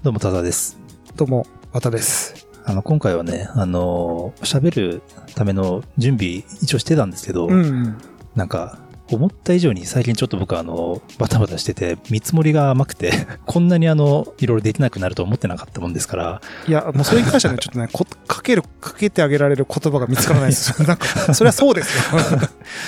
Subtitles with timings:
[0.00, 0.78] どうも、ただです。
[1.16, 2.46] どうも、わたです。
[2.64, 5.02] あの、今回はね、あの、喋る
[5.34, 7.98] ための準備一応してたんですけど、うん。
[8.36, 8.78] なんか、
[9.10, 13.10] 思った以上に最近ちょっと僕はあの、バタバタしてて、見積もりが甘くて、
[13.44, 20.86] こんなにあの、いろいろできなくなると思ってなかったもんですから、いや、もうそれに関してはね、 ちょっとね、こかける、かけてあげられる言葉が見つからないですよ。
[20.86, 22.20] なんか、 それはそうですよ。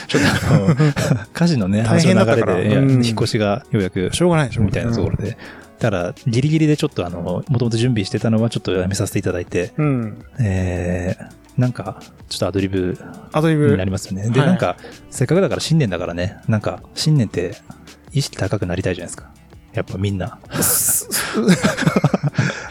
[0.06, 0.58] ちょっとあ
[1.14, 4.62] の、家事のね、話の流れで、引っ越しがようやくしょうがないでしょ。
[4.62, 5.36] みたいなところで。
[5.80, 10.24] だから、ギリギリでちょっとあの、もともと準備してたのはちょっとやめさせていただいて、うん。
[10.38, 12.98] えー、なんか、ちょっとアドリブ
[13.32, 13.84] アドリブにな。
[13.84, 14.28] りますよね。
[14.28, 14.76] で、はいなんか、
[15.10, 17.54] せっかくだから新年だからね、なんか、新年って
[18.12, 19.30] 意識高くなりたいじゃないですか。
[19.72, 20.38] やっぱみんな。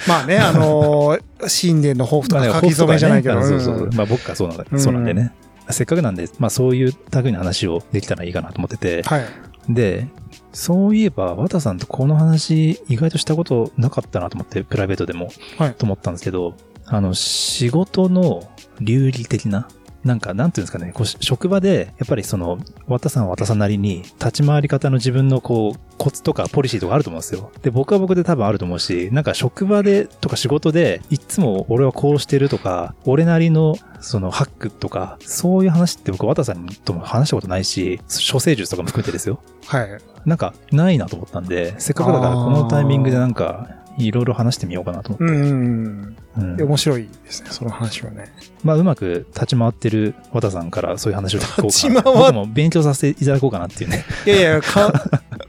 [0.08, 3.40] まあね、あのー新年の抱負とか書き初めじゃないけど。
[3.40, 5.32] ねそうそうまあ僕がそうなんだ、うんそうなんでね。
[5.70, 9.02] せっかくなんで、まあそういう類の話をできたらいいかなと思ってて。
[9.04, 9.26] はい。
[9.70, 10.08] で、
[10.52, 15.30] そういえば、綿さんとこの話意外としたことなかったなと思って、プライベートでも。
[15.58, 18.50] はいと思ったんですけど、あの、仕事の
[18.82, 19.68] 流儀的な、
[20.04, 27.52] なんか、なんていうんですかね、こうし職場で、やっぱりその、綿さんは綿さんなりに、立ち回り方の自分のこう、コツとかポリシーとかあると思うんですよ。
[27.62, 38.00] で、僕は僕で多分あると思うし、なんか職場でとか仕事で、いつも俺はこうしてるとか、俺なりの、そのハックとか、そういう話って僕、綿さんとも話したことないし、
[38.32, 39.42] 処世術とかも含めてですよ。
[39.66, 39.90] はい。
[40.26, 45.26] なんか、ないなと思ったんで、せっかくだからこのタイミングでなんか、いろいろ話してみようかなと思って。
[45.26, 48.32] うんうん面白いですね、その話はね。
[48.64, 51.68] まあ、うまく立ち回ってる和田さんからそういう話を聞こうかな。
[51.68, 54.06] 立ち回も勉強させていただこうかなっていうね。
[54.26, 54.94] いやいや、か、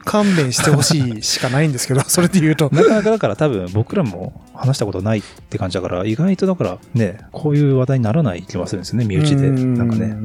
[0.05, 2.71] 勘弁してほしいしかないんですけど、 それで言うと。
[2.73, 9.49] なかなかだから多分僕らも話したことないって感じだから、意外とだからね、こういう話題にならない気がするんですよね、身内で。
[9.49, 10.17] うんなんかね。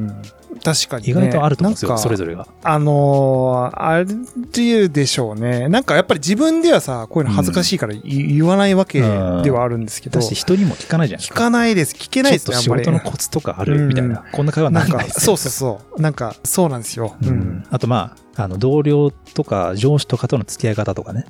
[0.64, 1.10] 確かに、ね。
[1.10, 2.46] 意外とあると思うんですよ、それぞれが。
[2.64, 5.68] あのーあるでしょうね。
[5.68, 11.40] なんかやっぱり自分ではさ、こういうの恥ずかしいから言言わないわけではあるんですけど、だし人にも聞かないじゃないです聞か。
[11.44, 11.94] かないです。
[11.94, 13.86] 聞けないですね、仕事のコツとかある？
[13.86, 14.24] みたいな。
[14.32, 16.00] こんな会話にななんか、らないですそうそうそう。
[16.00, 17.16] なんか、そうなんですよ。
[17.22, 17.26] う。
[17.26, 17.66] うんん。
[17.70, 21.24] あとまあ、あの、同僚とか上司とかとの付き合い方とかね。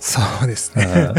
[0.00, 1.12] そうですね。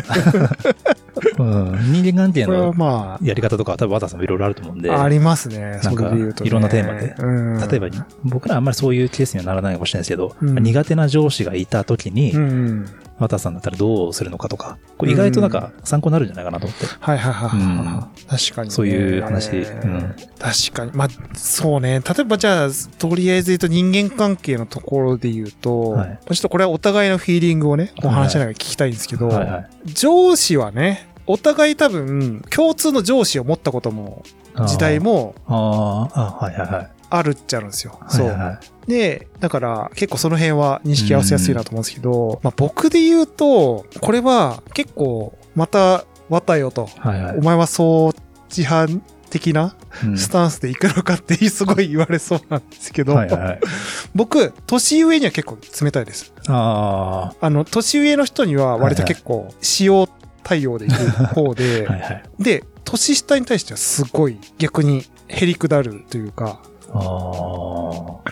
[1.38, 1.72] うん。
[1.74, 4.91] うん人間関係のまやり方とかは多分和田さんもいろいろあると思うんで。
[4.91, 5.80] あ、ありますね。
[5.84, 6.12] なんか。
[6.44, 7.25] いろんなテーマでう
[7.66, 7.69] ん。
[7.69, 7.88] 例えば、
[8.24, 12.86] 僕らあんまりそういうケースにはならないかもしれないですけど、うん苦手な上司がいた時に、うん。
[13.22, 16.86] 綿さんだったらどうするのかとか、これ意外となんか参考になるんじゃないかなと思って。
[17.00, 18.26] はいはいはいはい。
[18.28, 18.74] 確かにね。
[18.74, 20.92] そういう話うん確かに。
[20.94, 22.00] まあ、そうね。
[22.02, 29.94] 例えばじゃあ、とりあえず言うと人間関係のところで言うと、はいちょっとこれはお互いのフィーリングをね、お話しながら聞きたいんですけど、はいはい。
[29.94, 34.24] 上司はね、お互い多分、共通の上司を持ったことも、
[34.68, 36.92] 時代もあーあー、はいはいはい。
[37.12, 38.00] あるっちゃあるんですよ。
[38.02, 48.14] はいはいはいで、だから結構その辺は認識合わせやすいなと思うんですけど、まあ僕で言うと、これは結構また、わたよと、はいはいお前はそう
[48.50, 53.60] 自販的なうんスタンスで行くのかってすごい言われそうなんですけど、はいはいはい。
[54.16, 56.34] 僕、年上には結構冷たいです。
[56.48, 60.08] ああの、年上の人には割と結構使用
[60.44, 62.24] 対応で行く方で、あ、 はいはい。
[62.40, 66.71] で、年下に対してはすごい逆にへりくだるというか、あ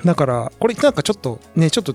[0.05, 1.93] だから、これなんかちょっとね、ちょっと、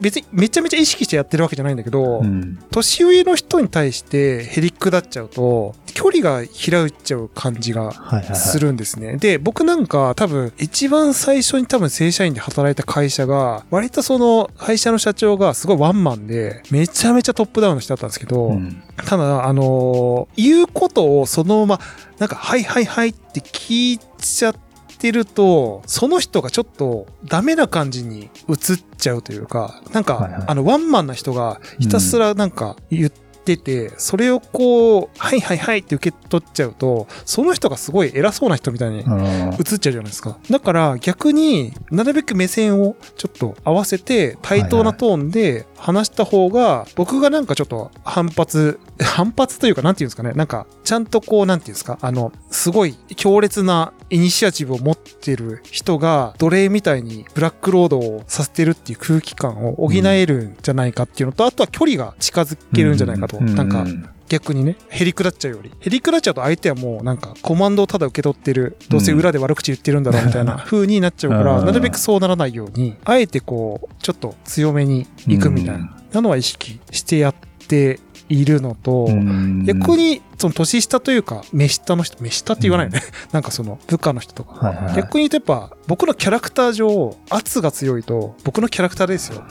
[0.00, 2.18] 別にめちゃめちゃ意識してやってるわけじゃないんだけど、あ。
[2.18, 2.58] うん。
[2.70, 8.36] 年上の人に対してへりくだっちゃうと、距離が開いちゃう感じがはいはいはい。
[8.36, 9.16] するんですね。
[9.16, 18.82] で、僕なんか多分一番最初に多分正社員で働いた会社が、割とその会社の社長がすごいワンマンで、めちゃめちゃトップダウンの人だったんですけど、うん。
[18.96, 21.80] ただ、あのー言うことをそのまま、
[22.18, 24.69] なんか、はいはいはいって聞いちゃって
[25.10, 28.56] ると、その人がちょっとダメな感じに映っ
[28.98, 40.38] ちゃうというか、なんか、はいはいあの、ワンマンな人がひたすらなんか言ってて、それをこう、はいはいはいって受け取っちゃうと、その人がすごい偉そうな人みたいにうん映っちゃうじゃないですか。
[40.50, 50.32] だから逆になるべく目線をちょっと合わせて対等なトーンで話した方が僕がなんかちょっと反発、 反発というかなんていうんですかね。
[50.32, 51.98] なんかちゃんとこうなんていうんですか。
[52.00, 63.38] あの、すごい強烈なイニシアチブを持ってる人が奴隷みたいにブラックロードをさせてるっていう空気感を補えるんじゃないかっていうのと、あとは距離が近づけるんじゃないかと。
[63.38, 65.72] うんなんかうん逆にね、へりくだっちゃうより。
[65.80, 75.96] へりくだっちゃうと相手はもうなんかコマンドをただ受け取ってる、どうせ裏で悪口言ってるんだろうみたいな風になっちゃうから、うんなるべくそうならないように、あえてこう、ちょっと強めに行くみたいな。
[76.12, 77.34] なのは意識ししてやっ
[77.66, 77.98] て
[78.30, 83.02] いるのと、うん逆に、その年下というか、目下の人、目下って言わないよね。
[83.32, 84.66] なんかその部下の人とか。
[84.66, 89.42] はいはいはい逆に言うとやっぱ、僕のキャラクター上、圧が強いと、僕のキャラクターですよ。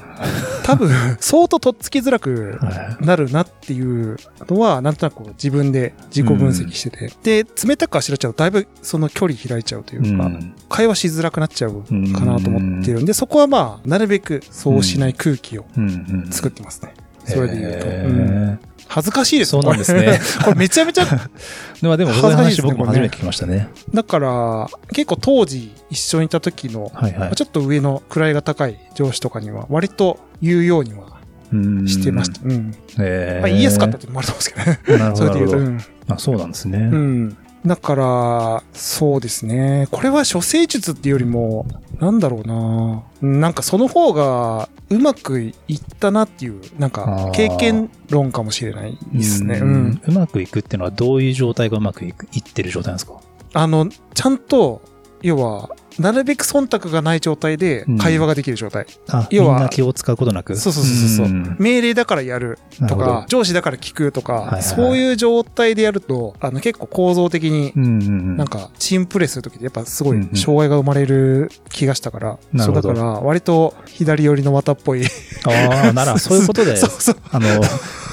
[0.64, 0.90] 多分、
[1.20, 4.18] 相当とっつきづらくはなるなっていう
[4.48, 7.44] のは、なんとなく自分で自己分析してて。
[7.44, 11.84] で、冷たくあしらっちゃうと、だいぶその距離開いちゃうといいうか、ん会話しづらくなっちゃう
[12.14, 16.94] かなと思ってるんで、そこはまあ、なるべくそうしない空気をうんうん作ってますね。
[17.25, 18.69] それで言うと。
[18.89, 21.06] 恥ずかしいですそうなんですね これめちゃめちゃ、
[21.81, 23.69] でもでも、そういう話恥ずかしいですね僕も初めて聞きましたね。
[23.94, 27.36] だから、結構当時一緒にいた時の、はいはい。
[27.36, 31.19] ちょっと上の位が高い上司とかには、割と言うようには
[31.53, 32.41] うんしてました。
[32.44, 32.75] うん。
[32.97, 35.00] へーまあ、言いやすかったっていうのもあると思うんですけどね。
[35.00, 36.19] なるほ それで言うと。
[36.19, 36.77] そうなんですね。
[36.77, 37.38] うん。
[37.66, 39.88] だから、そうですね。
[39.92, 41.66] これは処世術っていうよりも、
[42.00, 49.58] なんだろうななんかその方がうまくいったなっていう、なんか経験論かもしれないですね。
[49.58, 50.02] ううんん。
[50.08, 53.20] うまくいくっていうのはどういう状態がうまくいくいってる状態なんですか？
[53.54, 54.82] あの、ちゃんと、
[55.22, 58.86] 要は、なるべく忖度がない状態で会話ができる状態。
[59.10, 60.56] あ、み要はんな気を使うことなく。
[60.56, 61.28] そうそうそうそう。
[61.28, 62.57] ん命令だからやる
[62.88, 67.96] とか、上司だから聞くとか、はいはいそういう状態でやると、あの結構構造的にうんうんう
[68.34, 68.38] ん。
[68.38, 75.04] なんか、チームプレイするときってやっぱすごいうんうん障害が生まれる気がしたから、そうなるほどだから割と左寄りの綿っぽい。
[75.46, 77.18] ああ、なら、そういうことで、 そうそう。
[77.31, 77.48] あの、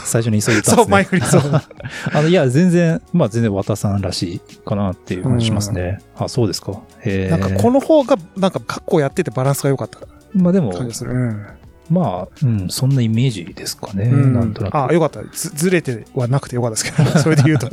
[0.06, 0.92] 最初に急いでたんそう、ですね。
[0.92, 1.42] 前振り、そう。
[2.12, 6.00] あの、いや、全然、まあ全然渡さんらしいかなっていう感じしますね。
[6.16, 6.80] あ、そうですか。
[7.00, 7.30] へえ。
[7.30, 9.98] なんかこの方が、なんか、格好やっててバランスが良かった
[10.34, 11.12] まあでも、感じがする。
[11.12, 11.46] うん。
[11.90, 14.04] まあ、うん、そんなイメージですかね。
[14.04, 14.76] うんなんとなく。
[14.76, 15.22] あ、良かった。
[15.32, 17.68] ずずれてはなくて良かったですけど、それで言うと。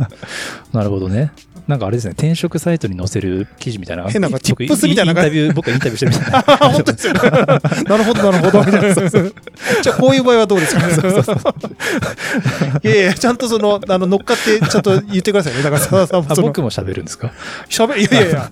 [0.72, 1.32] なるほどね。
[1.68, 4.02] なんかあれですね、転職サイトに載せる記事みたいな。
[4.10, 6.38] 変ななんか僕 tips みたいなインタビュー、僕がインタビューしてるみたいな。
[6.66, 7.20] あ、本当ですよね。
[7.20, 8.64] なるほど、なるほど。
[9.82, 10.82] じゃあ、こういう場合はどうですか？
[12.82, 15.62] いやいや、ちゃんとその、あの、乗っかって、ちゃんと言ってくださいね。
[15.62, 17.32] だから、ささあその僕も喋るんですか？
[17.68, 18.50] 喋、いやいやいや、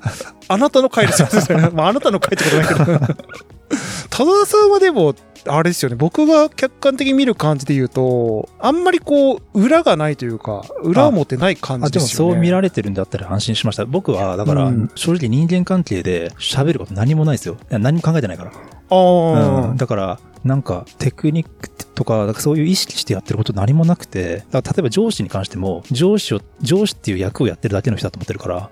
[0.48, 1.28] あなたの回ですよ。
[1.72, 3.14] まあ、あなたの回ってことないけど。
[4.10, 5.14] 田沢さんはでも、
[5.46, 12.32] あれですよね、僕が客観的に見る感じで言うと、あんまりこう、裏がないというか、裏を持ってない感じですよね。
[12.32, 13.84] そう見られてるんだったら安心しました。
[13.84, 17.54] 僕は、だからうん、正直人間関係で喋ること何もないですよ。
[17.54, 18.52] いや何も考えてないから。
[18.52, 28.70] ああ、うん、だから、なんか、テクニックとかそういう意識してやってること何もなくて、だから例えば上司に関しても、上司を、上司っていう役をやってるだけの人だと思ってるから、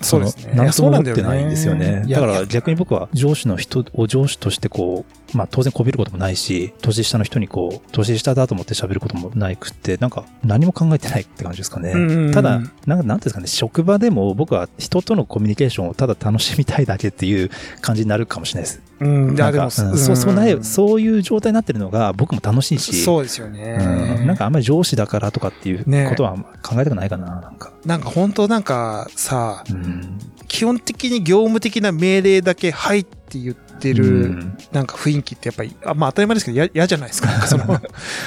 [0.00, 2.04] そうですねのなんとも思ってないんですよね。
[2.08, 5.04] だから逆に僕は上司の人を上司としてこ
[5.34, 12.32] う、まあ当然こびることもないし、年下の人にこう、年下だと思って喋ることもないくって、なんか何も考えてないって感じですかね。
[12.32, 17.50] ただ、なんかなんていうんですかね、職場でも僕は人とのコミュニケーションをただ楽しみたいだけっていう
[17.80, 18.89] 感じになるかもしれないです。
[19.00, 19.82] うん、いや、でも、なんか。
[19.90, 19.98] うん。
[19.98, 23.76] そうそうなるそういう状態になってるのが僕も楽しいし、そうですようね。
[24.22, 24.26] ん。
[24.26, 26.08] なんかあんまり上司だからとかっていうね。
[26.10, 27.72] ことは考えたくないかな、なんか。
[27.84, 30.18] なんか本当なんかさ、うん。
[30.48, 34.58] 基本的に業務的な命令だけ、はいって言ってうる、ん。
[34.72, 37.28] なんか雰囲気ってやっぱり、あまあ当たり前ですけど、や嫌じゃないですか。
[37.46, 37.80] その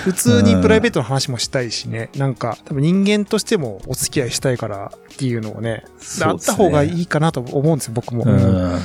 [0.06, 5.84] 普通にプライベートの話もしたいしね、なんか多分人間としてもお付き合いしたいからっていうのをね、
[6.22, 8.24] あった方がいいかなと思うんですよ、僕も。
[8.24, 8.80] うん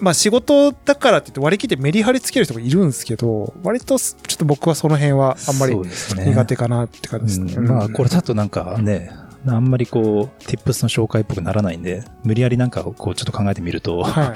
[0.00, 7.54] まあ仕事だからって言って割り切ってメリハリつける人もいるんですけど、割とちょっと僕はその辺はあんまり苦手かなって感じですね。
[7.54, 9.10] うんまあ、これだとなんかね、
[9.46, 14.34] あんまりこう、tips の紹介っぽくならないんで、無理やりなんかをこう、ちょっと考えてみると、は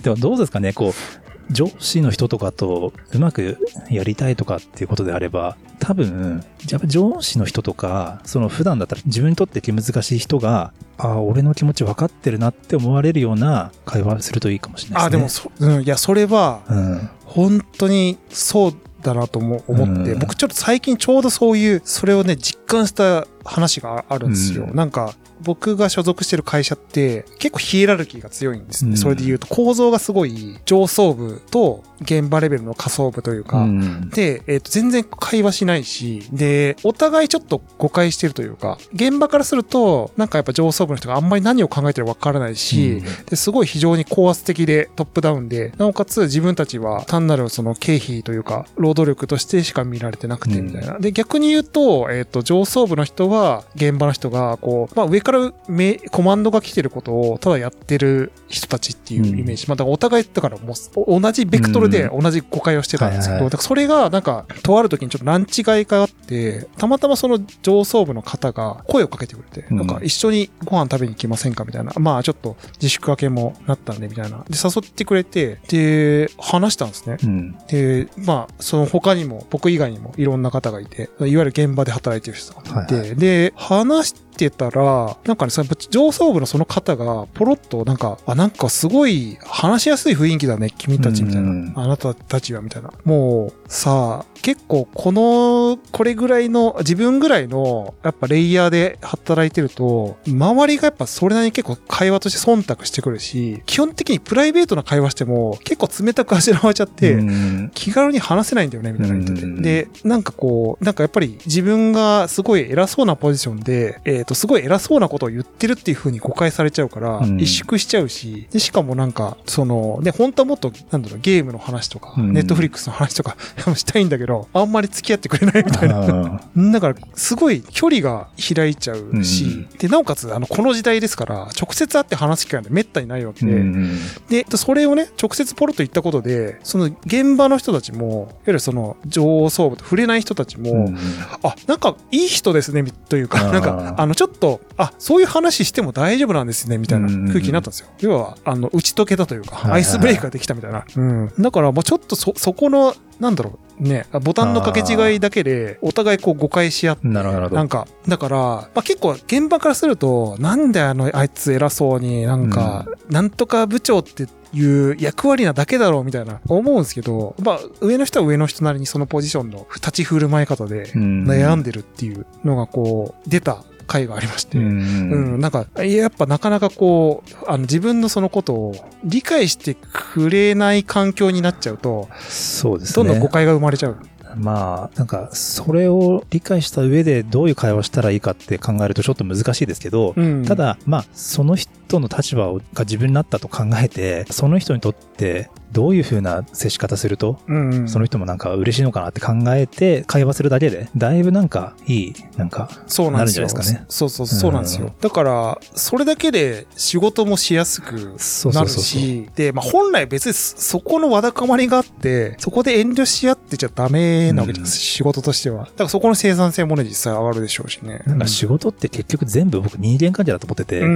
[0.00, 0.02] い。
[0.04, 3.58] でもどうですかね、こう、上司の人とかとうまく
[3.90, 15.50] やりたいとかっていうことであれば、多分、やっぱ上司の人とか、その普段だったら自分にとって気難しい人が、ああ、俺の気持ち分かってるなって思われるような会話するといいかもしれないあ、でですね。
[15.50, 17.10] もそ、うん、いや、それは、うん。
[17.24, 24.64] 本当にそうだなとも思って、うん僕ちょっと最近ちょうどそういう、それをね、実感した話があるんですよ。
[24.64, 28.92] うんなんか、僕が所属してる会社って結構ヒエラルキーが強いんですね。
[28.92, 50.98] うんそれで言うと構造がすごい上層部と現場レベルの下層部というか、うんで、えっ、と、全然会話しないし、で、お互いちょっと誤解してるというか、現場からすると、なんかやっぱ上層部の人があんまり何を考えてるかわからないし、ですごい非常に高圧的でトップダウンで、なおかつ自分たちは単なるその経費というか、労働力としてしか見られてなくてみたいな。
[50.98, 59.68] で、逆に言うと、えっ、と、上層部の人は、現場の人が、こう、まあ上からめコマンドが来てることをただやってる人たちっていうイメージ。
[59.68, 71.92] まあだからお互い、だからもう同じベクトルこで同じ誤解をしてたんですけど、はいはいだからそれがなんか、とある時にちょっとランチ会があって、たまたまその上層部の方が声をかけてくれて、うんなんか一緒にご飯食べに行きませんかみたいな。
[71.98, 74.44] まあちょっと自粛明けもなったんで、みたいな。
[74.48, 77.16] で、誘ってくれて、で、話したんですね。
[77.22, 77.58] うん。
[77.68, 91.50] で、まあ、その他にも、僕以外にもいろんな方がいて、いわゆる現場で働いてる人がいて、はいはで、話してたら、なんかね、その上層部のその方が、ポロッとなんか、あ、なんかすごい話しやすい雰囲気だね、君たち、みたいな。
[91.50, 92.90] うんあなたたちは、みたいな。
[93.04, 107.70] もう、さあ、結構この、これぐらいの、自分ぐらいの、やっぱレイヤーで働いてると、周りがやっぱそれなりに結構会話として忖度してくるし、基本的にプライベートな会話しても、結構冷たくあしらわれちゃって、うん。
[107.74, 109.34] 気軽に話せないんだよね、みたいな言って。
[109.34, 109.42] て。
[109.42, 109.62] うん。
[109.62, 117.36] で、なんかこう、なんかやっぱり自分がすごい偉そうなポジションで、えっ、と、すごい偉そうなことを言ってるっていう風に誤解されちゃうから、うん。
[117.36, 122.32] 萎縮しちゃうし、で、しかもなんか、その、ね、本当はもっと、なんだろう、ゲームの話とか、うん。
[122.32, 123.36] ネットフリックスの話とか
[123.74, 126.00] したいんだけど、あんまり付き合ってくれないみたいな。
[126.00, 126.40] あ
[126.72, 133.98] だから、すごい距離が開いちゃうし、うんで、なおかつ、あの、この時代ですから、直接会って話す機会なんてめったにないわけーで、うん
[134.28, 140.98] で、それをね、直接ポロッと言ったことで、その現場の人たちも、いわゆるその上層部と触れない人たちも、うん
[141.42, 147.88] あ、なんかいい人ですね、みというか、なんか、あの、ちょっと、あ、そういう話しても大丈夫なんですね、みたいな空気になったんですよ。
[148.00, 150.84] 要は、あの、打ち解けたというか、アイスブレイクができたみたいな。
[150.94, 151.32] うん。
[151.38, 157.56] だから、もうちょっとそ、そこの、なんだろう、ね、ボタンの掛け違いだけで、お互いこう誤解し合って、なるほど。
[157.56, 171.24] なんか、だから、まあ、結構現場からすると、なんであの、あいつ偉そうになんか、なんとか部長っていう役割なだけだろうみたいな思うんですけど、まあ、上の人は上の人なりにそのポジションの立ち振る舞い方でうん。
[171.24, 183.28] 悩んでるっていうのがこう、出た回がありまして、ううん、んなんか、いややっぱなかなかこう、あの自分のそのことを理解してくれない環境になっちゃうと、そうですねどんどん誤。
[183.28, 183.96] 解が生まれちゃう。
[184.36, 203.46] まあ、なんか、それを理解した上でどういう会話をしたらいいかって考えるとちょっと難しいですけど、うんた、だ、まあ、その人の立場をが自分になったと考えて、その人にとってどういう風な接し方すると、うんうん、その人もなんか嬉しいのかなって考えて会話するだけで、だいぶなんかいい、なんか、そうなんですよ。
[203.46, 204.86] なるんじゃないですかねそうそうそうなんですよ。
[204.86, 208.16] うんだから、それだけで仕事もしやすく
[208.52, 208.68] なる。
[208.68, 215.64] し、で、まあ本来別にそそこのわだかまりがあって、そこで遠慮し合ってちゃダメなわけですか、仕事としては。
[215.64, 218.02] だからそこの生産性もね、実際上がるでしょうしね。
[218.06, 220.86] なんか仕事って結局全部僕人間関係だと思ってて、う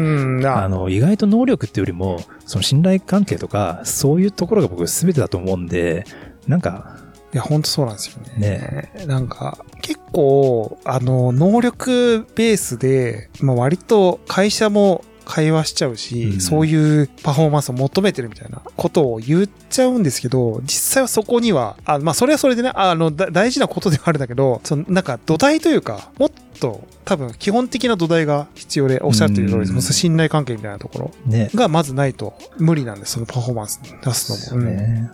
[0.40, 6.04] ん、ああの、意外と能力っていうよりも、その信頼関係とか、そういうところが僕全てだと思うんで、
[6.46, 6.96] なんか、
[7.32, 8.92] いや、本当そうなんですよね。
[9.06, 29.72] なんか、結構、あの、能力ベースで、まあ割と会社も会話しちゃうし、うんそういうパフォーマンスを求めてるみたいなことを言っちゃうんですけど、実際はそこには、あまあそれはそれでね、あの、だ大事なことではあるんだけど、そのなんか土台というか、もっと多分基本的な土台が必要で、おっしゃってる通りです。
[29.72, 31.50] うん信頼関係みたいなところね。
[31.54, 34.66] がまずないと無理なんです、そのパフォーマンス出すのも。
[34.66, 35.10] うんね。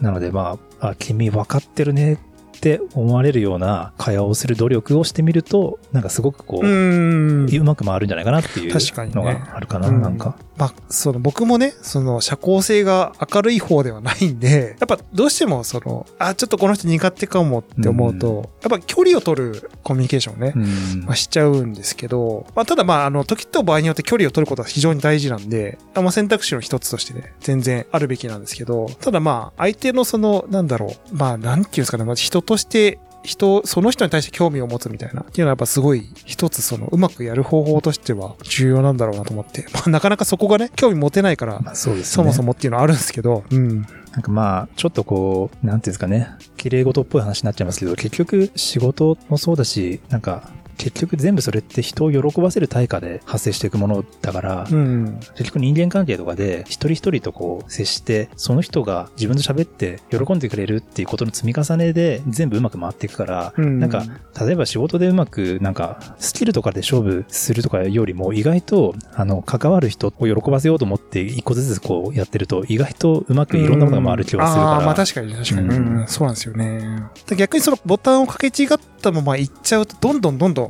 [0.00, 2.18] なのでまあ、あ、君分かってるねっ
[2.60, 8.74] て思われるような会話をする努力をしてみると、なんかすごくこう、うまく回るんじゃないかなっていう
[9.14, 10.02] のがあるかな、うん。
[10.02, 10.36] なんか。
[10.60, 21.04] まあ、その僕もね、その社交性が明るい方ではないんで、やっぱどうしてもその、あ、ちょっとこの人苦手かもって思うと、やっぱ距離を取るコミュニケーションをね、うん。
[21.06, 35.22] まあ、しちゃうんですけど、まあ、ただまあ、あの、時と場合によって距離を取ることは非常に大事なんで、あまあ、選択肢の一つとしてね、全然あるべきなんですけど、ただまあ、相手のその、なんだろう、まあ、なんていうんですかね、まあ、人として、人、その人に対して興味を持つみたいな。
[35.22, 39.66] っていうのはやっぱすごい一つそのうまくやる方法としては重要なんだろうなと思って。
[39.74, 42.04] まあなかなかそこがね、興味持てないから、まあそね。
[42.04, 43.86] そもそもっていうのはあるんですけど、うん。
[44.12, 50.50] なんかまあ、ちょっとこう、なんていうんですかね、綺麗事っぽい話になっちゃいますけど、結局仕事もそうだし、なんか、
[50.80, 55.20] 結局全部それって人を喜ばせる対価で発生していくものだから、うん。
[55.34, 64.04] 結局人間関係とかで一人一人とこう接して、その人が自分と喋って喜んでくれるっていうことの積み重ねで全部うまく回っていくから、うんなんか、
[64.40, 74.76] 例えば仕事でうまく、なんか、スキルとかで勝負するとかよりも、意外と、あの、関わる人を喜ばせようと思って、一個ずつこうやってると、意外とうまくいろんなものが回る気がするから。
[74.76, 75.68] ああ、まあ確かに確かに。
[75.68, 77.02] ううんん、そうなんですよね。
[77.26, 80.69] で逆にそのボタンをかけ違ったまま行っちゃうと、どんどんどんどんうん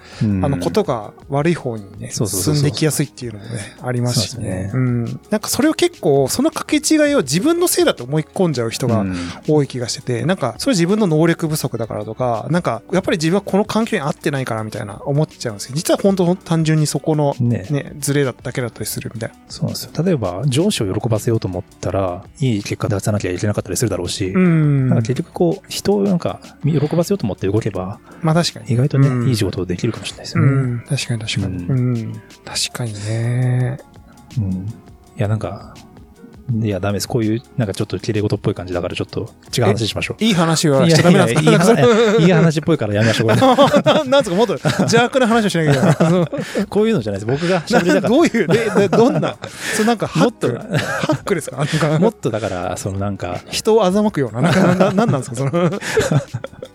[0.19, 3.51] あの、ことが悪い方にね、進んできやすいっていうのもね、
[3.81, 4.49] ありますしね。
[4.65, 5.05] ねうん。
[5.29, 9.15] なんかそれを結構、その掛け違いを自分のせいだと思い込んじゃう人がうん
[9.47, 19.35] 多い気がしてて、なんか、それ自分の能力不足だからとか、なんか、やっぱり自分はこの環境に合ってないからみたいな思っちゃうんですけど、実は本当単純にそこの、ねね、ズレだだけだったりするみたいな。
[19.49, 20.03] そうなんですよ。
[20.03, 24.89] 例えば、上司を喜ばせようと思ったら、いい結果出さなきゃいけなかったりするだろうし、うん。
[24.89, 28.73] なんか結局こう、人をなんか、喜ばせようと思って動けば、まあ確かに。
[28.73, 30.51] 意外とね、うんいい仕事できるかもしれないですうよね。
[30.75, 30.79] ん。
[30.87, 31.65] 確かに確かに。
[31.65, 32.21] ううん。
[32.45, 33.77] 確かにね。
[34.37, 34.51] うん。
[34.53, 34.65] い
[35.17, 35.73] や、なんか、
[36.59, 37.07] いや、ダメです。
[37.07, 40.23] こういう、なんかちょっと綺麗事っぽい感じだから、ちょっと違う話しましょう。
[40.23, 43.29] いい話はしちゃダメなんですかいやいやいい話いい話っぽいからやめましょう。
[43.29, 43.35] こ
[43.85, 46.25] ななんですかもっと邪悪な話をしなきゃいけない。
[46.57, 47.31] れ こういうのじゃないです。
[47.31, 49.37] 僕が喋りたかっなどういう、ででどんな、
[49.77, 50.19] そうなんかた。
[50.19, 55.51] もっとハック、、ハックですかもっとだから、そのなんか、 人を欺くような、なんか、なんなんですかその、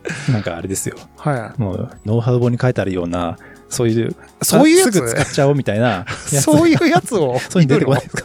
[0.32, 0.96] なんかあれですよ。
[1.16, 3.36] はもう、ノウハウ本に書いてあるような、
[3.68, 4.92] そういう、そういうやつ？
[4.92, 6.04] すぐ使っちゃおうみたいな。
[6.26, 8.22] そういうやつを、 そういうの出てこないですか？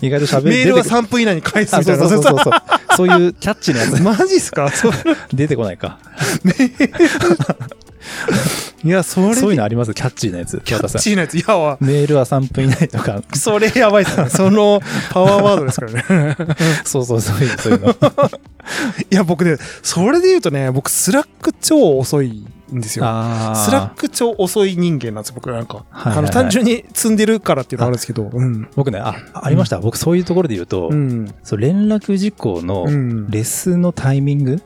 [0.00, 2.08] で意外と喋りメールは出てこ3分以内に返すみたいうな。
[2.08, 2.52] そうそうそう。
[2.96, 4.70] そういうキャッチなやつマジっすか？
[4.70, 4.90] そ
[5.32, 5.98] 出てこないか。
[8.82, 9.92] いや、それ、そういうのあります？
[9.92, 10.60] キャッチーなやつ。
[10.64, 11.36] キャッチーなやつ。
[11.36, 14.28] いやわ、メールは3分以内とか、それやばいっすね。
[14.30, 14.80] その
[15.10, 16.36] パワーワードですからね。
[16.84, 17.90] そうそう、そういう、そういうの。
[19.10, 23.04] いや、僕ね、それで言うとね、僕、スラック超遅いんですよ。
[23.06, 25.78] あスラック超遅い人間なんです、僕なんか。
[25.78, 28.30] はいはいはいあの、単純に積んでるからっていうのはあるんですけど。
[28.32, 28.68] うん。
[28.76, 29.78] 僕ね、あ、ありました。
[29.80, 31.34] 僕そういうところで言うと、うん。
[31.42, 33.30] そう連絡事項のうん。
[33.30, 34.62] レスのタイミング、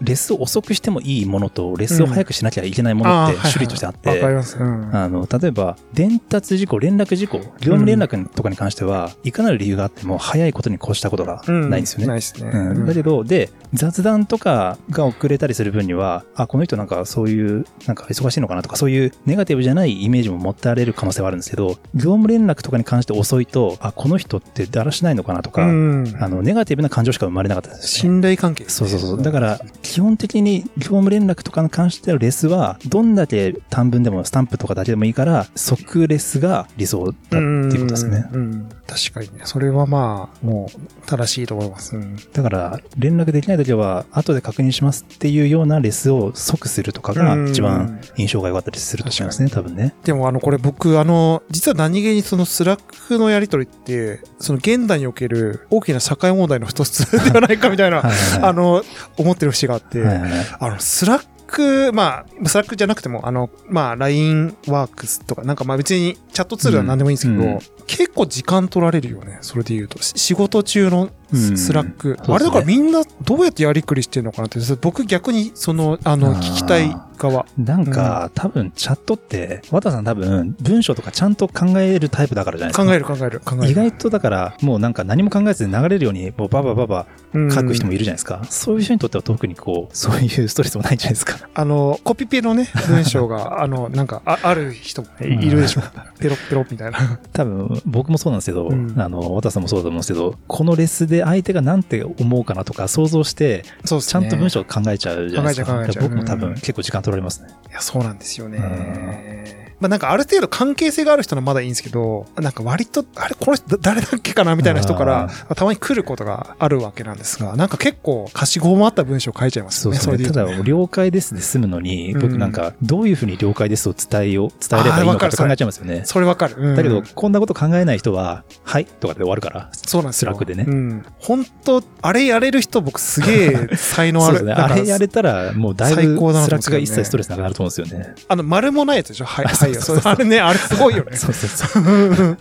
[0.00, 4.22] レスを遅くしてもいいものと、レスを早くしなきゃいけないものって種類としてあって。
[4.22, 12.06] あの、例えば、伝達事項、連絡事項、業務連絡とかに関しては、いかなる理由があっても、早いことに越したことがないんですよね。
[12.06, 12.50] ないですね。
[12.50, 26.16] うん、だけど、で、雑談とかが遅れたりする分には、あ、この人なんかそういう、なんか忙しいのかなとか、そういうネガティブじゃないイメージも持たれる可能性はあるんですけど、業務連絡とかに関して遅いと、あ、この人ってだらしないのかなとか、うん。
[26.20, 27.88] あの、ネガティブな感情しか生まれなかったですよね。
[27.88, 29.22] 信頼関係ですねそうそうそう。
[29.22, 38.24] だから、基本的に業務連絡とかに関してのレスは、どんだけ短文でもスタンプとかだけでもいいから、即レスが理想だっていうことですね。
[38.32, 38.40] うん。
[38.40, 39.44] うん確かにね。
[39.44, 41.94] それはまあ、もう、正しいと思います。
[41.94, 42.16] うん。
[42.32, 49.94] だから、連絡できないときは、後で確認しますっていうようなレスを即するとかがうん一番印象が良かったりすると思いますね、多分ね。
[50.02, 58.82] でもあの、これ僕、あの、実は何気にそのスラックのやりとりって、その現代における大きな社会問題の一つではないかみたいな、はいはいはいあの、
[59.16, 67.58] 思ってる節があって、はいはいはいあの、スラック、まあ、スラックじゃなくても、あの、まあ、LINE ワークスとか、なんかまあ別にチャットツールは何でもいいんですけど、うんうん
[67.90, 69.38] 結構時間取られるよね。
[69.40, 70.00] それで言うと。
[70.00, 72.00] し仕事中のうんスラック。
[72.02, 77.46] そうですねあれだからみんなどうやってやりくりしてるのかなって、僕逆にその、あの、聞きたい側。
[77.58, 82.84] なんか、多分チャットって、和田さん多分文章とかちゃんと考えるタイプだからじゃないですか。
[82.84, 83.70] 考える考える考える。
[83.70, 88.42] 意外とだから、もうなんか何も考えずに流れるように、もうババババうん書く人もいるじゃないですか。
[88.48, 91.48] そういう人にとっては特にこう、そういうストレスもないんじゃないですか。
[91.54, 95.82] あの、コピペのね、文章が、 あの、なんか、あある人もねいるでしょ。
[96.18, 97.18] ペロッペロみたいな。
[97.32, 104.00] 多分、僕もそうなんですけど、うんあの、和田さんもそうだと思うんですけど、このレスで相手がなんて思うかなとか想像して、ね。
[104.00, 105.86] ちゃんと文章考えちゃうじゃないですか。
[106.00, 107.48] 僕も多分うん結構時間取られますね。
[107.70, 109.69] いや、そうなんですよね。
[109.80, 119.98] まあなんかある程度関係性がある人はまだいいんですけど、なんか割と、あれこの人誰だっけかなみたいな人から、たまに来ることがあるわけなんですが、なんか結構敬語もあった文章を書いちゃいますよね。
[119.98, 126.02] そうで言うとねただ、了解ですで済むのに、うん僕なんか、どういうふうに了解ですを伝えよう、伝えればいいのかって考えちゃいますよね。
[126.04, 126.56] それわかる。
[126.58, 129.70] うんだけど、こんなこと考えない人は、はいとかで終わるから。
[129.72, 130.30] そうなんですよ。
[130.30, 131.04] スラックでねうん。
[131.18, 134.38] 本当あれやれる人僕すげえ才能ある。
[134.38, 134.62] そうですね。
[134.64, 138.14] あれやれたら、もうだいぶ最高だなスラックが一切ストレスなくなると思うんですよね。
[138.28, 139.24] あの、丸もないやつでしょ？
[139.24, 139.74] はい、い。
[139.74, 141.16] そうそうそうそうあれね、あれすごいよね。
[141.16, 142.38] そうそうそう。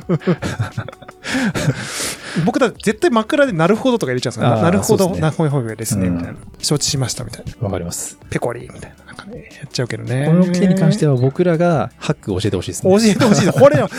[2.45, 4.49] 僕だ絶対枕でなるほどとか入れちゃうんですよ。
[4.61, 6.39] なるほど、なほいほいですね、うんみたいな。
[6.59, 7.53] 承知しました、みたいな。
[7.65, 8.17] わかります。
[8.29, 9.05] ペコリみたいな。
[9.05, 10.25] なんかね、やっちゃうけどね。
[10.27, 12.91] この件に関しては僕らがハックを教えてほしいですね。
[12.91, 13.59] 教えてほしいです。
[13.59, 13.89] これ、本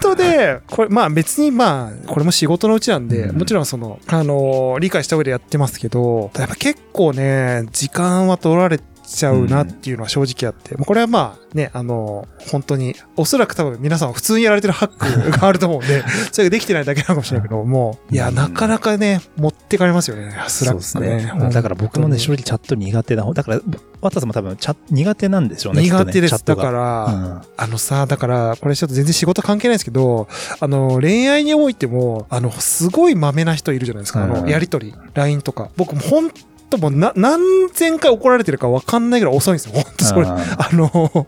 [0.00, 14.88] 当で、これ、まあ別にまあ、これも仕事のうちなんで、うんもちろんその、あのー理解した上でやってますけど、やっぱ結構ね、時間は取られちゃうなっていうのは正直あって、もうこれはまあね、あのー本当に、おそらく多分皆さんは普通にやられてるハッ
[15.30, 21.46] クがあると思うんで、 それができてないだけなのかもしれないけど、もう、いや、うんなかなかね、持ってかれますよね、スラそうですックね。
[21.46, 21.50] ね。
[21.50, 23.34] だから僕もね、正直直チャット苦手な方。
[23.34, 23.60] だから、
[24.00, 25.82] 渡さんも多分チャ苦手なんでしょうね。
[25.82, 26.32] 苦手です。
[26.32, 30.28] だかチャットがら、あのさ、だから、これちょっと全然仕事関係ないですけど、
[30.60, 34.24] あの、恋愛においても、あの、すごい豆な人いるじゃないですか。
[34.24, 35.70] あの、うんやりとり、LINE とか。
[35.76, 39.72] 僕も本当ともうな何千回怒られてるか分かんないぐらい遅いんですよ。
[39.74, 40.26] 本当それ。
[40.26, 41.26] あの、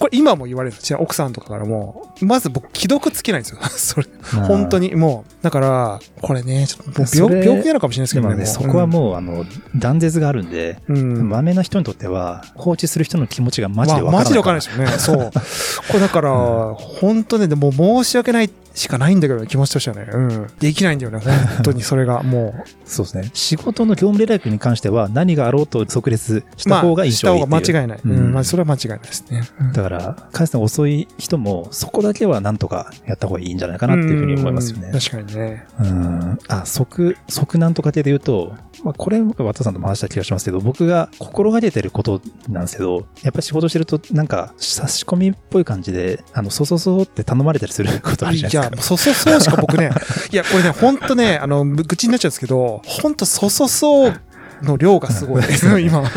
[0.00, 0.98] これ今も言われるんですよ。
[0.98, 3.58] 奥さんとかからも、まず僕、既読つけないんですよ。
[3.76, 4.06] それ、
[4.48, 4.94] 本当に。
[4.94, 8.36] もう、だから、これね、ちょっと病病気なのかもしれないですけどね。
[8.36, 9.44] ね、そこはもう、あの、
[9.76, 11.28] 断絶があるんで、うん、うん。
[11.28, 14.24] まめな人にとっては、放置する人の気持ちがマジでまあわからない。
[14.24, 15.26] マジでわかんないですよね。
[15.36, 15.42] そ
[15.82, 15.88] う。
[15.88, 16.30] これだから、
[16.78, 20.06] 本当ね、でも申し訳ないしかないんだけどね、気持ちとしてはね。
[20.10, 20.46] うん。
[20.60, 22.22] できないんだよね、本当にそれが。
[22.22, 23.30] もそうですね。
[23.34, 27.40] 仕事の業務連絡に関しては、何があろうと即列しう、まあた方が、いいっていう。
[27.40, 27.98] が間違いない。
[28.04, 28.32] ううんん。
[28.32, 29.42] まあ、それは間違いないですね。
[29.60, 34.98] うんだから、返すの遅い人も、そこだけはなんとかやった方がいいんじゃないかなっていうふうに思いますよねうん。
[34.98, 35.66] 確かにね。
[35.80, 36.38] うん。
[36.48, 48.92] あ、即、即なんとか系で言うと、まあ、これ、僕は渡さんとも話した気がしますけど、僕が心がけてることなんですけど、やっぱり仕事してると、なんか、差し込みっぽい感じで、あの、そうそうそうって頼まれたりすることあるじゃないいや、ですか。
[48.92, 49.90] もうそそそうしか僕ね、
[50.32, 54.20] いや、これね、ほんとね、あの、愚痴になっちゃうんですけど、ほんとそそそう
[54.62, 55.42] の量がすごい、
[55.84, 56.02] 今。
[56.02, 56.08] ぼ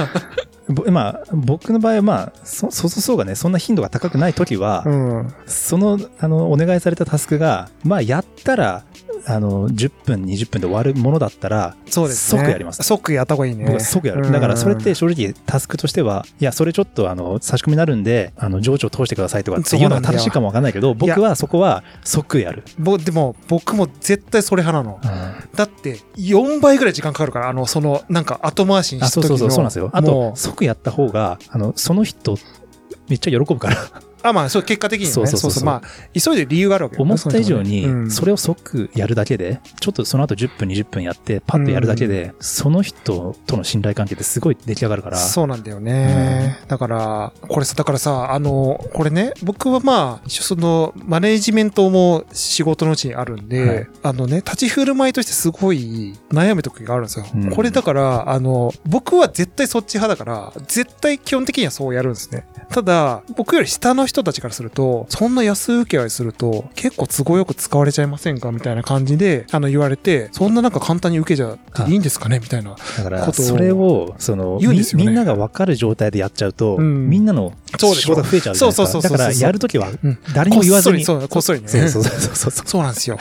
[0.67, 5.33] まあ、僕の場合は、まあ、そ、そうそうそうがね、そんな頻度が高くないときは、うん。
[5.45, 8.83] その、あの、お願いされたタスクが、まあ、やったら、
[9.25, 12.41] あの、10分、20分で終わるものだったら、そうですね。
[12.41, 13.65] 即やります即やった方がいいね。
[13.65, 14.31] 僕は即やる。
[14.31, 22.63] だから、それって正直、タスクとしては、いや、それちょっと、あの、差し込みになるんで、あの、情緒を通してくださいとかっていうのが正しいかもわかんないけど、僕はそこは即やる。
[22.77, 24.99] ぼでも、僕も絶対それ派なの。
[25.55, 29.27] だって、4倍ぐらい時間かかるから、あの、その、なんか後回しにあ、した時の。
[29.29, 29.89] そうそうそう、そうなんですよ。
[29.93, 32.37] あもと、う即やった方が、あの、その人、
[33.09, 33.77] めっちゃ喜ぶから。
[34.23, 35.11] あ、まあ、そう、結果的にね。
[35.13, 45.17] そうそうそうまあ、急いで理由があるわけ思った以上にうん、それを即やるだけで、ちょっとその後10分、20分やって、パッとやるだけで、その人との信頼関係ってすごい出来上がるから。
[45.17, 46.59] そうなんだよね。
[46.67, 57.25] だから、これさ、だからさ、あの、これね、僕はまあ、一応その、マネージメントも仕事のうちにあるんで、はいあのね、立ち振る舞いとしてすごい悩む時があるんですよ。
[57.33, 62.45] うんこれだから、あの、僕は絶対そっち派だから、絶対基本的にはそうやるんですね。
[62.69, 72.39] ただ、僕より下の人たちからすると、そんな安請け合いすると、結構都合よく使われちゃいませんかみたいな感じで、あの、言われて、そんななんか簡単に受けちゃっていいんですかね？
[72.39, 72.75] みたいな。
[72.97, 78.83] だから、それを、その、言うんですよねみみんなが分かる状態でやっちゃうと、うんみんなのそうでしょ仕事が増えちゃうじゃないですか。
[78.83, 81.03] そうそうそうそうだから、やるときはうん、誰にも言わずに。
[81.03, 82.67] こっそりそうこっそりねそうそうそうそうそう。
[82.67, 83.17] そうなんですよ。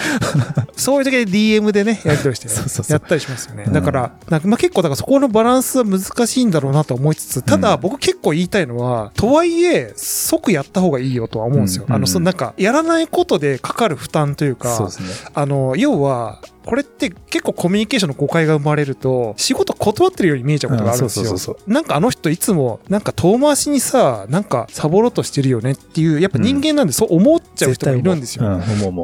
[0.76, 3.64] そういう時で DM でね、やり取りして、 そうそうそうやったりしますよね。
[3.66, 11.84] うんだから、なんかまあ、結構だからそこのバランスは難しいんだろうなと思いつつ、ただうん僕結構言いたいのは、とはいえ、即やった方がいいよとは思うんですよ。
[11.88, 15.30] あの、うんうんそのなんか、やらないことでかかる負担というか、そうですね。
[15.34, 21.56] あの、要は、これって結構コミュニケーションの誤解が生まれると、仕事断ってるように見えちゃうことがあるんですよ。
[21.66, 28.60] なんかあの人いつも、なんか遠回しにさ、なんかサボろうとしてるよねっていう、やっぱ人間なんでそう思っちゃう人がいるんですよ。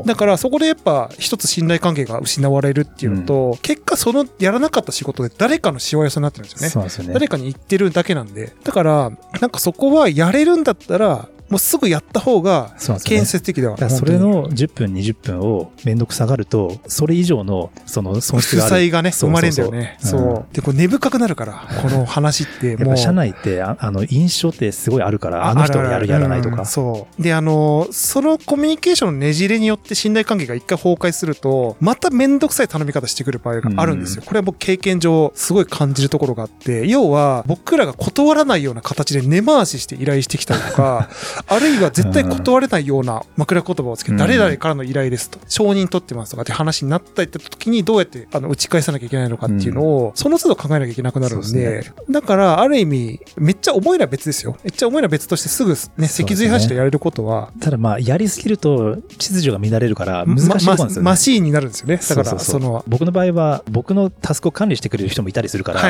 [0.07, 7.09] だからそこでやっぱ一つ信頼関係が失われるっていうのと、結果そのやらなかった仕事で誰かのしわ寄せになってるんですよね。
[7.09, 7.13] ね。
[7.13, 8.53] 誰かに言ってるだけなんで。
[8.63, 9.11] だから、
[9.41, 18.75] なんかそこはやれるんだったら、もうすぐやった方が建設的ではだからそれの10分、20分をめんどくさがると、それ以上のその損失負がある。
[18.77, 19.97] 債がね、生まれるんだよね。
[20.01, 22.89] そそううそうで、こう根深くなるから、この話って もう。
[22.89, 26.61] やっぱ社内って、ああの、印象ってすごいあるから、あの人がやるやらないとか。
[26.61, 27.23] うんそう。
[27.23, 34.23] で、あの、そのコミュニケーションのねじれによって信頼関係が一回崩壊すると、まためんどくさい頼み方してくる場合があるんですよ。
[34.25, 41.09] これは僕経験上すごい感じるところがあって、要は僕らが断らないような形で根回しして依頼してきたりとか、
[41.47, 54.57] あるいは絶対断れないような枕言葉をつけて、うん誰々からの依頼ですと、承認取ってますとかって話になったりって時にどうやってあの打ち返さなきゃいけないのかっていうのを、その都度考えなきゃいけなくなるんで、だから、ある意味、めっちゃ重いのは別ですよ。
[54.65, 61.05] めっちゃ重いのは別としてすぐね、脊髄発してやれることは、ただまあ、やりすぎると秩序が乱れるから難しいところなんですよね。
[61.05, 61.97] マシーンになるんですよね。
[61.97, 65.81] だから、その、僕の場合は、僕のタスクを管理してくれる人もいたりするから。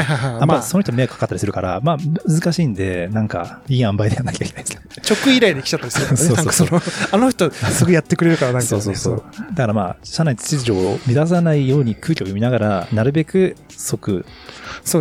[0.40, 5.16] あその人に迷惑かかったりするから、まあ、難しいんで、なんか、いい塩梅でやらなきゃいけないですけど。
[5.16, 6.16] 直依頼で来ちゃったりする。
[6.16, 6.80] そうそうそう
[7.12, 9.22] あの人すぐやってくれるからなんか、そうそうそう。
[9.50, 14.24] だからまあ、社内秩序を乱さないように空気を読みながら、なるべく即。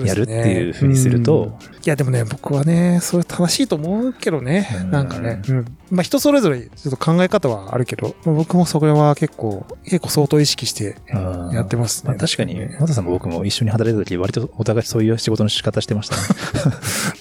[0.06, 4.84] やるっていうふうにすると、うんいやでもね、僕はね、それ正しいと思うけどねう。
[4.88, 5.42] んなんかね。
[5.48, 5.66] うん。
[5.90, 12.10] まあ人それぞれちょっと考え方はあるけど、僕もそれは結構、結構相当意識してうんやってますね。
[12.10, 16.22] まあ、確かに、和田さんも僕も一緒に働いた時、割とお互いそういう仕事の仕方してましたね。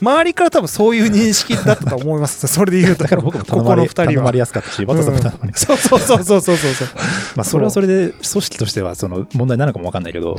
[0.06, 2.46] 周りから多分そういう認識だったと思います。
[2.46, 3.02] それで言うと。
[3.02, 4.38] だから僕も頼ここの二人は頼まれ。
[4.38, 6.88] やすかったし、和田さんも頼まれやすかっそうそうそうそうそうそう。
[6.88, 6.94] た。
[7.34, 10.38] まあ、それはそれで、組織としては、その、問題なのかもわかんないけど、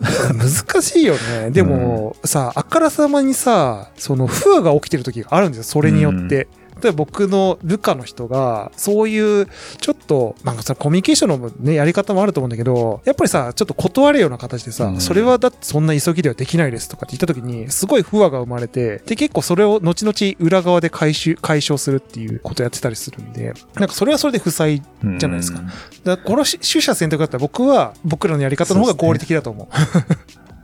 [0.00, 1.50] 難しいよね。
[1.50, 5.64] でも、さ、あからさまにさ、その、不和が起きてる時があるんですよ。
[5.64, 6.48] それによって。
[6.82, 9.48] 例えば僕の部下の人が、そういう、
[9.80, 24.82] ちょっと、なんかさ、コミュニケーションのね、やり方もあると思うんだけど、やっぱりさ、ちょっと断るような形でさ、うんそれはだってそんな急ぎではできないですとかって言った時に、すごい不和が生まれて、で、結構それを後々裏側で回収、解消するっていうことやってたりするんで、なんかそれはそれで負債
[25.18, 25.72] じゃないですかうんだか
[26.04, 29.68] らこのし取捨選択だったら僕は僕らのやり方の方が合理的だと思う。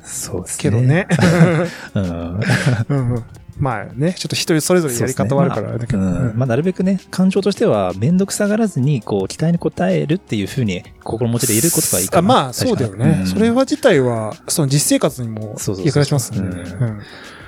[0.06, 0.62] そうですね。
[0.62, 0.80] けど。
[0.80, 1.06] ね。
[1.94, 2.40] うん。
[2.88, 3.24] うんうん
[3.58, 5.98] まあね、ちょっと一人それぞれやり方はあるからだけど。
[5.98, 12.18] まあうんまあ、なるべくね、感情としては、めんどくさがらずに、こう、期待に応えるっていうふうに、心持ちでいることがいいかな。
[12.18, 13.18] あまあ、そうだよね。
[13.20, 16.38] うんそれは自体は、その実生活にもそうそうそう役立ちますね。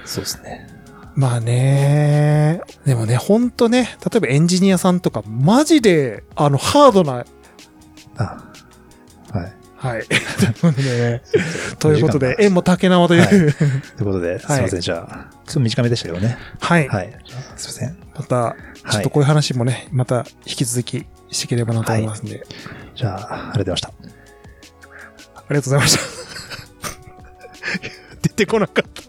[0.05, 0.69] そうですね。
[1.15, 7.25] まあね、でもね、ほんとね、例えばエンジニアさんとか、マジで、あの、ハードな、
[8.17, 8.56] あ、はい。
[9.77, 9.99] はい。
[9.99, 10.05] ね
[11.79, 13.53] ということで、 縁も竹縄という、はいという
[14.05, 14.81] ことで、すはいいません。
[14.81, 16.39] じゃあ、ちょっと短めでしたけどね。
[16.61, 16.89] はい。
[16.89, 17.17] はい。
[17.57, 17.97] すいません。
[18.15, 18.57] また、
[18.91, 22.47] ちょっとこういう話もね、また引き続きしていければなと思いますんで、
[22.95, 23.89] じゃあ、ありがとうございました。
[23.89, 23.93] あ
[25.51, 26.03] りがとうございました。
[28.23, 29.03] 出てこなかった。